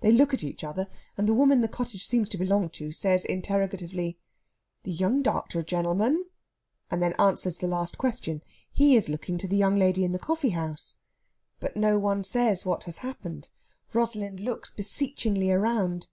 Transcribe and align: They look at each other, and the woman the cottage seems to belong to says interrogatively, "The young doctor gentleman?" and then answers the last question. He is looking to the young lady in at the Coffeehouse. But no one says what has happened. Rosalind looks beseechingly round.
They 0.00 0.10
look 0.10 0.34
at 0.34 0.42
each 0.42 0.64
other, 0.64 0.88
and 1.16 1.28
the 1.28 1.32
woman 1.32 1.60
the 1.60 1.68
cottage 1.68 2.04
seems 2.04 2.28
to 2.30 2.36
belong 2.36 2.70
to 2.70 2.90
says 2.90 3.24
interrogatively, 3.24 4.18
"The 4.82 4.90
young 4.90 5.22
doctor 5.22 5.62
gentleman?" 5.62 6.24
and 6.90 7.00
then 7.00 7.12
answers 7.20 7.58
the 7.58 7.68
last 7.68 7.96
question. 7.96 8.42
He 8.72 8.96
is 8.96 9.08
looking 9.08 9.38
to 9.38 9.46
the 9.46 9.56
young 9.56 9.76
lady 9.78 10.02
in 10.02 10.12
at 10.12 10.18
the 10.20 10.26
Coffeehouse. 10.26 10.96
But 11.60 11.76
no 11.76 12.00
one 12.00 12.24
says 12.24 12.66
what 12.66 12.82
has 12.82 12.98
happened. 12.98 13.48
Rosalind 13.94 14.40
looks 14.40 14.72
beseechingly 14.72 15.52
round. 15.52 16.08